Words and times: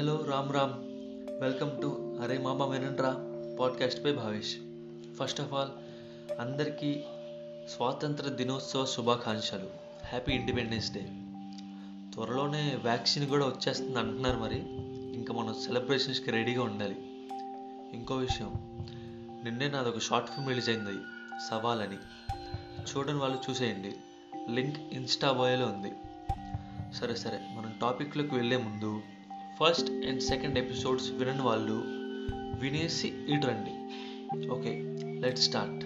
Hello 0.00 0.24
Ram 0.28 0.52
Ram. 0.52 0.72
Welcome 1.42 1.82
to 1.82 2.18
అరే 2.22 2.38
మామ 2.38 2.66
వినండ్రా 2.66 3.16
podcast 3.60 4.04
by 4.04 4.12
Bhavesh. 4.12 4.56
First 5.20 5.40
of 5.40 5.52
all 5.52 5.68
అందరికీ 6.40 7.04
స్వాతంత్ర 7.76 8.28
దినోత్సవ 8.28 8.84
శుభాకాంక్షలు. 8.84 9.70
హ్యాపీ 10.04 10.32
ఇండిపెండెన్స్ 10.32 10.92
డే 10.92 11.00
త్వరలోనే 12.12 12.78
వ్యాక్సిన్ 12.82 13.28
కూడా 13.28 13.46
వచ్చేస్తుంది 13.46 13.98
అంటున్నారు 13.98 14.38
మరి. 14.38 14.62
ఇంకా 15.14 15.34
మనం 15.34 15.54
సెలబ్రేషన్స్కి 15.54 16.30
రెడీగా 16.30 16.62
ఉండాలి. 16.62 16.96
ఇంకో 17.92 18.16
విషయం 18.16 18.50
నిన్నే 19.44 19.68
నాది 19.68 19.88
ఒక 19.88 19.98
షార్ట్ 19.98 20.30
ఫిల్మ్ 20.30 20.48
రిలీజ్ 20.48 20.68
అయింది. 20.68 21.02
సవాల్ 21.50 21.82
అని 21.82 21.96
చూడని 22.96 23.18
వాళ్ళు 23.18 23.38
చూసేయండి. 23.50 23.96
లింక్ 24.50 24.78
ఇన్స్టా 24.92 25.32
బయోలో 25.32 25.66
ఉంది. 25.66 25.92
సరే 26.94 27.14
సరే. 27.14 27.38
మనం 27.56 27.74
టాపిక్లోకి 27.80 28.34
వెళ్ళే 28.34 28.56
ముందు 28.56 29.00
ఫస్ట్ 29.62 29.90
అండ్ 29.90 30.22
సెకండ్ 30.22 30.58
ఎపిసోడ్స్ 30.58 31.10
వినని 31.10 31.42
వాళ్ళు 31.42 31.82
వినేసి 32.60 33.08
ఇటురండి. 33.08 33.72
Okay 34.48 34.80
let 35.20 35.38
start. 35.38 35.84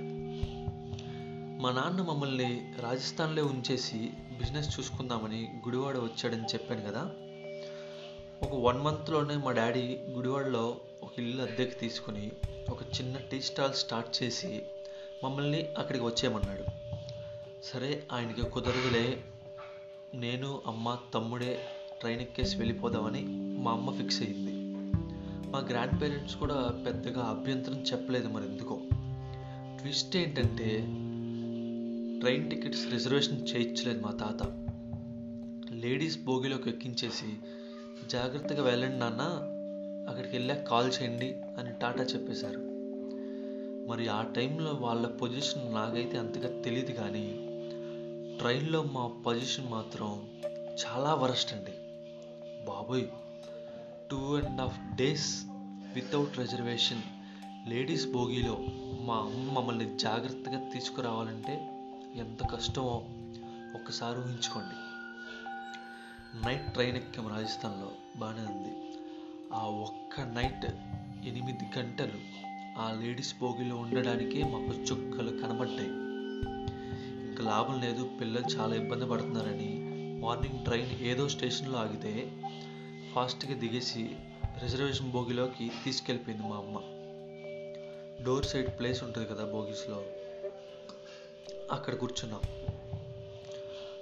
మా 1.63 1.73
నాన్న 1.73 2.03
మమ్మల్ని 2.03 2.75
రాజస్థాన్లో 2.81 3.45
ఉంచేసి 3.45 4.11
బిజినెస్ 4.39 4.81
చూసుకుందామని 4.81 5.49
గుడివాడ 5.67 5.97
వచ్చాడని 5.97 6.45
చెప్పాను 6.45 6.81
కదా. 6.81 7.01
ఒక 8.43 8.65
వన్ 8.65 8.81
మంత్లోనే 8.81 9.37
మా 9.37 9.53
డాడీ 9.53 9.99
గుడివాడలో 10.09 10.77
ఒక 11.03 11.11
ఇల్లు 11.19 11.43
అద్దెకి 11.43 11.75
తీసుకుని 11.75 12.33
ఒక 12.71 12.83
చిన్న 12.83 13.17
టీ 13.17 13.41
స్టాల్ 13.41 13.75
స్టార్ట్ 13.75 14.23
చేసి 14.23 14.63
మమ్మల్ని 15.25 15.69
అక్కడికి 15.79 16.05
వచ్చేయమన్నాడు. 16.05 16.65
సరే 17.65 18.03
ఆయనకి 18.13 18.43
కుదరదులే. 18.43 19.25
నేను 20.15 20.63
అమ్మ 20.67 20.99
తమ్ముడే 21.15 21.59
ట్రైన్ 22.01 22.21
ఎక్కేసి 22.21 22.57
వెళ్ళిపోదామని 22.57 23.54
మా 23.65 23.71
అమ్మ 23.71 23.91
ఫిక్స్ 23.91 24.23
అయింది. 24.23 24.53
మా 25.51 25.59
గ్రాండ్ 25.59 26.03
పేరెంట్స్ 26.03 26.37
కూడా 26.37 26.83
పెద్దగా 26.87 27.23
అభ్యంతరం 27.23 27.75
చెప్పలేదు 27.75 28.29
మరి 28.29 28.45
ఎందుకో. 28.45 28.81
ట్విస్ట్ 29.81 30.17
ఏంటంటే 30.17 30.87
ట్రైన్ 32.21 32.51
టికెట్స్ 32.51 32.93
రిజర్వేషన్ 32.93 33.49
చేయించలేదు 33.49 34.01
మా 34.01 34.11
తాత. 34.11 34.43
లేడీస్ 35.73 36.25
బోగిలోకి 36.25 36.71
ఎక్కించేసి 36.71 37.37
జాగ్రత్తగా 38.11 38.63
వెళ్ళండి 38.63 38.99
నాన్న 38.99 39.23
అక్కడికి 40.09 40.37
వెళ్ళాక 40.37 40.63
కాల్ 40.63 40.93
చేయండి 41.03 41.37
అని 41.59 41.73
టాటా 41.83 42.05
చెప్పేశారు. 42.05 42.61
మరి 43.89 44.09
ఆ 44.09 44.23
టైంలో 44.23 44.73
వాళ్ళ 44.81 45.07
పొజిషన్ 45.07 45.75
నాకైతే 45.75 46.19
అంతగా 46.19 46.61
తెలియదు 46.61 46.93
కానీ 46.93 47.27
ట్రైన్లో 48.39 48.83
మా 48.83 49.23
పొజిషన్ 49.27 49.71
మాత్రం 49.71 50.29
చాలా 50.87 51.15
వరస్ట్ 51.15 51.55
అండి. 51.55 51.73
బాబోయ్! 52.67 53.05
Two 54.15 54.37
and 54.37 54.61
half 54.61 54.95
days 54.95 55.45
without 55.95 56.39
reservation. 56.39 57.03
Ladies 57.67 58.13
బోగీలో 58.13 58.59
మా 59.01 59.15
అమ్మ 59.15 59.53
మమ్మల్ని 59.53 59.99
జాగ్రత్తగా 59.99 60.71
తీసుకురావాలంటే 60.71 61.71
ఎంత 62.15 62.47
కష్టమో 62.47 63.05
ఒక్కసారి 63.75 64.19
ఊహించుకోండి. 64.19 64.77
నైట్ 66.47 66.73
ట్రైన్ 66.73 66.97
ఎక్కాం 66.97 67.29
రాజస్థాన్లో. 67.29 67.91
బాగానే 68.17 68.41
ఉంది. 68.41 68.77
ఆ 69.53 69.59
ఒక్క 69.59 70.21
నైట్ 70.21 70.67
ఎనిమిది 71.29 71.79
గంటలు 71.79 72.19
ఆ 72.79 73.01
లేడీస్ 73.01 73.35
బోగిలో 73.41 73.77
ఉండడానికే 73.77 74.45
మాకు 74.45 74.81
చుక్కలు 74.83 75.43
కనబడ్డాయి. 75.43 75.91
ఇంకా 77.27 77.45
లాభం 77.45 77.81
లేదు. 77.81 78.11
పిల్లలు 78.21 78.45
చాలా 78.45 78.77
ఇబ్బంది 78.77 79.07
పడుతున్నారని 79.07 79.81
మార్నింగ్ 80.21 80.65
ట్రైన్ 80.65 81.01
ఏదో 81.01 81.29
స్టేషన్లో 81.29 81.79
ఆగితే 81.79 82.41
ఫాస్ట్గా 83.15 83.55
దిగేసి 83.55 84.17
రిజర్వేషన్ 84.63 85.11
బోగిలోకి 85.11 85.71
తీసుకెళ్ళిపోయింది 85.85 86.47
మా 86.47 86.57
అమ్మ. 86.57 86.81
డోర్ 88.25 88.47
సైడ్ 88.47 88.69
ప్లేస్ 88.79 89.05
ఉంటుంది 89.05 89.29
కదా 89.29 89.45
బోగీస్లో. 89.45 90.05
అక్కడ 91.71 91.95
కూర్చున్నాం. 91.95 92.41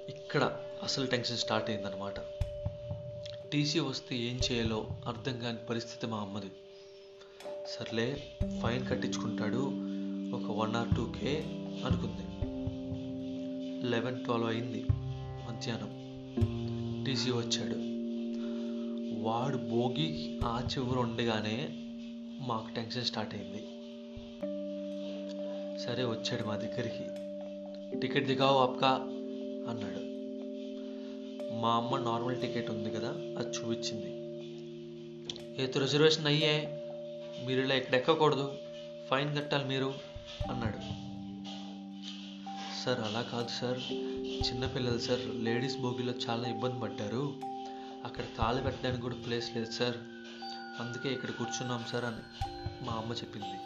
ఇక్కడ 0.08 0.58
అసలు 0.82 1.06
టెన్షన్ 1.06 1.36
స్టార్ట్ 1.36 1.70
అయిందనమాట 1.70 2.14
టీసీ 3.52 3.78
వస్తే 3.78 4.16
ఏం 4.16 4.40
చేయాలో 4.52 4.86
అర్థం 5.06 5.40
కాని 5.40 5.58
పరిస్థితి 5.58 6.06
మా 6.06 6.18
అమ్మది. 6.18 6.50
సర్లే 7.66 8.22
ఫైన్ 8.62 8.88
కట్టించుకుంటాడు 8.88 9.58
ఒక 10.36 10.58
వన్ 10.58 10.76
ఆర్ 10.76 10.88
టూ 10.96 11.12
కే 11.20 11.44
అనుకుంది. 11.86 12.26
లెవెన్ 13.90 14.24
ట్వెల్వ్ 14.24 14.48
అయింది 14.48 14.84
మధ్యాహ్నం. 15.50 16.02
టీసీ 17.04 17.30
వచ్చాడు. 17.30 17.91
వాడు 19.22 19.56
భోగి 19.56 20.40
ఆ 20.44 20.68
చివరు 20.78 21.00
ఉండగానే 21.00 21.68
మాకు 22.46 22.68
టెన్షన్ 22.76 23.04
స్టార్ట్ 23.04 23.34
అయింది. 23.34 23.62
సరే 25.78 26.04
వచ్చాడు 26.04 26.44
మా 26.44 26.56
దగ్గరికి. 26.56 27.04
టికెట్ 28.00 28.26
దిగావు 28.26 28.58
అప్కా? 28.58 28.88
అన్నాడు. 29.70 30.12
మా 31.60 31.72
అమ్మ 31.74 32.10
నార్మల్ 32.10 32.40
టికెట్ 32.40 32.70
ఉంది 32.70 32.90
కదా 32.90 33.08
అది 33.08 33.58
చూపించింది. 33.58 34.22
ఏతో 35.62 35.80
రిజర్వేషన్ 35.80 36.26
అయ్యే? 36.26 36.82
మీరు 37.46 37.60
ఇలా 37.60 37.74
ఇక్కడ 37.74 37.94
ఎక్కకూడదు. 37.94 38.52
ఫైన్ 39.10 39.36
కట్టాలి 39.36 39.64
మీరు 39.64 39.94
అన్నాడు. 40.50 40.78
సార్ 42.84 43.00
అలా 43.00 43.22
కాదు 43.22 43.48
సార్. 43.48 43.92
చిన్నపిల్లలు 44.48 44.98
సార్ 44.98 45.44
లేడీస్ 45.44 45.78
బోగిలో 45.78 46.12
చాలా 46.28 46.48
ఇబ్బంది 46.48 46.80
పడ్డారు. 46.80 47.51
అక్కడ 48.04 48.24
కాలు 48.38 48.62
పెట్టడానికి 48.62 49.02
కూడా 49.02 49.14
ప్లేస్ 49.14 49.56
లేదు 49.56 49.72
సార్ 49.72 49.96
అందుకే 50.80 51.08
ఇక్కడ 51.08 51.30
కూర్చున్నాం 51.30 51.84
సార్ 51.92 52.04
అని 52.04 52.46
మా 52.84 52.92
అమ్మ 52.92 53.12
చెప్పింది. 53.12 53.60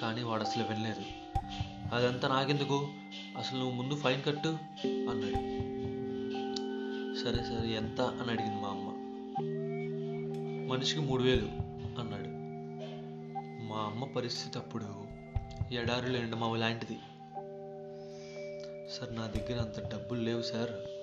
కానీ 0.00 0.22
వాడు 0.22 0.42
అసలు 0.42 0.64
వినలేదు. 0.64 1.04
అదంతా 1.94 2.28
నాకెందుకు? 2.28 2.88
అసలు 3.38 3.58
నువ్వు 3.58 3.82
ముందు 3.82 3.96
ఫైన్ 3.96 4.22
కట్టు 4.22 4.58
అన్నాడు. 4.86 5.66
సరే 7.24 7.44
సరే 7.44 7.68
ఎంత? 7.68 8.00
అని 8.00 8.30
అడిగింది 8.30 8.56
మా 8.56 8.68
అమ్మ. 8.68 8.92
మనిషికి 10.72 11.00
మూడు 11.00 11.22
వేలు 11.22 11.46
అన్నాడు. 12.00 12.36
మా 13.72 13.76
అమ్మ 13.76 14.04
పరిస్థితి 14.04 14.58
అప్పుడు 14.58 15.06
ఎడారులు 15.74 16.16
ఎండమావ 16.16 16.56
లాంటిది. 16.56 16.98
సార్ 18.92 19.16
నా 19.16 19.26
దగ్గర 19.26 19.60
అంత 19.60 19.92
డబ్బులు 19.92 20.20
లేవు 20.20 20.42
సార్ 20.42 20.95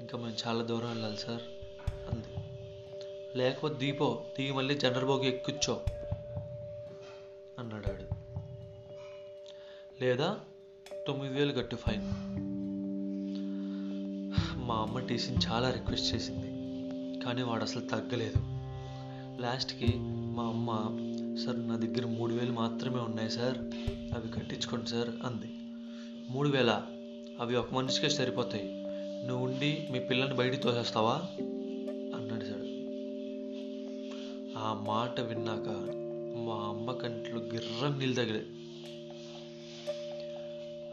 ఇంకా 0.00 0.18
మేము 0.18 0.36
చాలా 0.46 0.62
దూరం 0.62 0.88
వెళ్ళాలి 0.88 1.16
సార్ 1.16 1.42
అంది. 2.10 2.26
లేకపోతే 3.38 3.74
దీపో 3.74 4.24
దిగి 4.38 4.52
మళ్ళీ 4.52 4.74
జనరల్ 4.74 5.24
ఎక్కుచ్చో 5.24 5.80
అన్నాడాడు 7.58 7.90
అన్నాడు 7.92 7.92
ఆడు. 7.92 8.18
లేదా 10.04 10.40
తొమ్మిది 11.06 11.34
వేలు 11.34 11.52
కట్టు 11.52 11.76
ఫైన్. 11.76 12.02
మా 14.68 14.74
అమ్మ 14.74 14.98
టీసీని 14.98 15.36
చాలా 15.46 15.70
రిక్వెస్ట్ 15.70 16.14
చేసింది 16.14 16.46
కానీ 17.24 17.42
వాడు 17.42 17.62
అసలు 17.62 17.80
తగ్గలేదు. 17.80 18.40
లాస్ట్కి 19.42 19.94
మా 19.98 20.44
అమ్మ 20.44 20.72
సార్ 21.44 21.68
నా 21.68 21.76
దగ్గర 21.76 22.06
మూడు 22.06 22.34
వేలు 22.34 22.52
మాత్రమే 22.52 23.00
ఉన్నాయి 23.00 23.30
సార్ 23.30 23.58
అవి 24.18 24.28
కట్టించుకోండి 24.28 24.90
సార్ 24.90 25.08
అంది. 25.08 25.50
మూడు 26.32 26.48
వేల? 26.48 26.82
అవి 27.40 27.56
ఒక 27.56 27.74
మనిషికే 27.74 28.08
సరిపోతాయి. 28.08 28.87
నువ్వు 29.26 29.44
ఉండి 29.44 29.88
మీ 29.90 29.98
పిల్లని 29.98 30.34
బయటికి 30.34 30.62
తోసేస్తావా? 30.62 31.14
అన్నాడు 32.18 32.44
సార్. 32.44 32.68
ఆ 34.58 34.84
మాట 34.86 35.20
విన్నాక 35.20 35.68
మా 36.46 36.54
అమ్మ 36.54 36.92
కంట్లో 36.92 37.40
గిర్రం 37.40 37.98
నీళ్ళు 37.98 38.16
తగిలే 38.16 38.46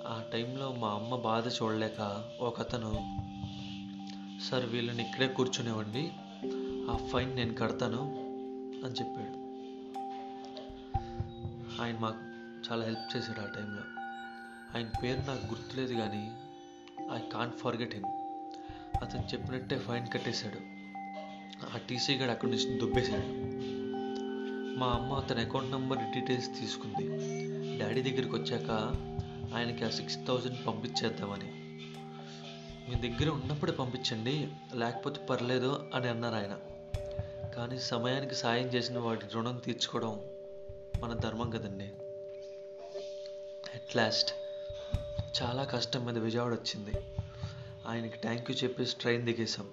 ఆ 0.07 0.23
టైంలో 0.33 0.73
మా 0.73 0.87
అమ్మ 0.87 1.15
బాధ 1.15 1.47
చూడలేక 1.47 2.23
ఒక 2.41 2.59
అతను 2.59 2.91
సార్ 4.49 4.65
వీళ్ళని 4.65 5.03
ఇక్కడే 5.03 5.27
కూర్చునేవ్వండి. 5.27 6.11
ఆ 6.91 7.07
ఫైన్ 7.11 7.35
నేను 7.35 7.53
కడతాను 7.53 8.01
అని 8.85 8.93
చెప్పాడు. 8.93 9.45
ఆయన 11.81 11.97
మాకు 11.99 12.19
చాలా 12.71 12.85
హెల్ప్ 12.85 13.17
చేశాడు 13.17 13.41
ఆ 13.41 13.45
టైంలో. 13.45 13.81
ఆయన 14.75 14.89
పేరు 15.03 15.17
నాకు 15.17 15.45
గుర్తులేదు 15.45 15.93
కానీ 15.93 16.31
ఐ 17.13 17.19
కాంట్ 17.33 17.55
ఫర్గెట్ 17.55 17.95
హిమ్. 17.95 18.14
అతను 19.01 19.21
చెప్పినట్టే 19.33 19.77
ఫైన్ 19.77 20.07
కట్టేశాడు. 20.13 20.59
ఆ 21.75 21.77
టీసీ 21.89 22.15
గడు 22.15 22.31
అక్కడి 22.31 22.51
నుంచి 22.51 22.79
దుబ్బేశాడు 22.79 23.55
మా 24.79 24.87
అమ్మ 24.87 25.13
అతని 25.13 25.41
అకౌంట్ 25.41 25.71
నెంబర్ 25.71 25.97
డీటెయిల్స్ 25.97 26.59
తీసుకుంది. 26.59 27.07
డాడీ 27.77 28.01
దగ్గరికి 28.01 28.35
వచ్చాక 28.35 28.71
ఆయనకి 29.55 29.85
ఆ 29.85 29.89
సిక్స్ 29.89 30.17
థౌజండ్ 30.27 30.67
పంపించేద్దామని. 30.67 31.51
మీ 32.89 33.09
దగ్గర 33.09 33.29
ఉన్నప్పుడే 33.29 33.71
పంపించండి 33.71 34.49
లేకపోతే 34.75 35.25
పర్లేదు 35.25 35.91
అని 35.95 36.07
అన్నారు 36.07 36.35
ఆయన. 36.35 36.57
కానీ 37.55 37.79
సమయానికి 37.79 38.35
సాయం 38.35 38.67
చేసిన 38.67 38.99
వాటి 38.99 39.25
రుణం 39.35 39.61
తీర్చుకోవడం 39.65 40.21
మన 40.99 41.13
ధర్మం 41.13 41.49
కదండి. 41.49 41.91
అట్ 43.75 43.95
లాస్ట్ 43.95 44.33
చాలా 45.41 45.63
కష్టం 45.63 46.05
మీద 46.05 46.17
విజయవాడ 46.17 46.53
వచ్చింది. 46.53 46.91
ఆయనకి 47.87 48.17
థ్యాంక్ 48.21 48.51
యూ 48.51 48.57
చెప్పేసి 48.57 48.95
ట్రైన్ 49.01 49.23
దిగేశాం. 49.23 49.65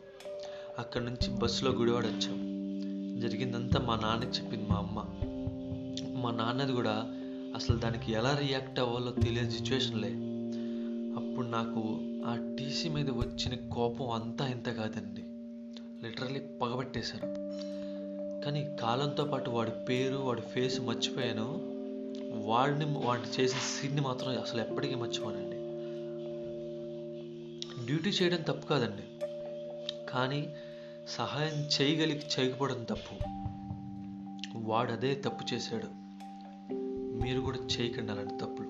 అక్కడ 0.78 1.02
నుంచి 1.02 1.30
బస్సులో 1.30 1.70
గుడివాడ 1.70 2.06
వచ్చాం. 2.06 2.52
జరిగిందంతా 3.20 3.80
మా 3.80 3.96
నాన్నకి 3.96 4.30
చెప్పింది 4.30 4.66
మా 4.68 4.76
అమ్మ. 4.76 5.04
మా 6.22 6.30
నాన్నది 6.30 6.72
కూడా 6.72 7.04
అసలు 7.54 7.76
దానికి 7.76 8.12
ఎలా 8.12 8.38
రియాక్ట్ 8.38 8.80
అవ్వాలో 8.80 9.12
తెలియని 9.12 9.50
సిచ్యువేషన్లే 9.50 10.08
అప్పుడు 11.18 11.46
నాకు 11.46 11.98
ఆ 12.26 12.56
టీసీ 12.58 12.88
మీద 12.88 13.10
వచ్చిన 13.10 13.68
కోపం 13.68 14.10
అంతా 14.10 14.46
ఇంత 14.46 14.68
కాదండి. 14.68 15.22
లిటరలీ 16.06 16.40
పగబట్టేశారు 16.62 17.26
కానీ 18.44 18.76
కాలంతో 18.82 19.24
పాటు 19.24 19.50
వాడి 19.50 19.70
పేరు 19.70 20.16
వాడి 20.16 20.40
ఫేస్ 20.40 20.80
మర్చిపోయాను. 20.80 21.72
వాడిని 22.46 22.84
వాడిని 22.84 23.42
చేసిన 23.42 23.58
సీన్ని 23.58 24.00
మాత్రం 24.00 24.28
అసలు 24.28 24.60
ఎప్పటికీ 24.60 24.94
మర్చిపోనండి. 24.94 25.51
డ్యూటీ 27.86 28.10
చేయడం 28.10 28.42
తప్పు 28.42 28.66
కాదండి. 28.66 29.26
కానీ 30.10 30.54
సహాయం 31.08 31.68
చేయగలిగి 31.80 32.22
చేయకపోవడం 32.38 32.84
తప్పు. 32.84 33.14
వాడు 34.58 34.92
అదే 34.92 35.14
తప్పు 35.14 35.54
చేశాడు. 35.54 35.88
మీరు 37.24 37.40
కూడా 37.40 37.58
చేయకండి 37.58 38.12
అలాంటి 38.12 38.36
తప్పులు. 38.36 38.68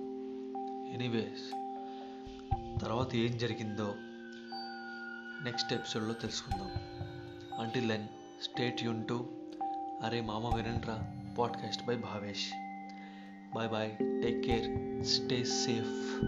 ఎనీవేస్ 0.95 1.51
తర్వాత 2.83 3.15
ఏం 3.15 3.39
జరిగిందో 3.39 3.95
నెక్స్ట్ 5.45 5.73
ఎపిసోడ్లో 5.73 6.15
తెలుసుకుందాం. 6.15 6.71
అంటిల్ 7.61 7.89
దెన్ 7.89 8.07
స్టేట్ 8.43 8.83
యూన్ 8.83 9.07
టు 9.07 9.29
అరే 10.03 10.21
మామ 10.21 10.57
వినండ్రా 10.57 11.15
podcast 11.39 11.87
by 11.87 11.97
Bhavesh. 11.97 12.53
Bye 13.55 13.69
bye 13.69 13.91
take 14.23 14.47
care 14.47 15.07
stay 15.07 15.45
safe 15.45 16.25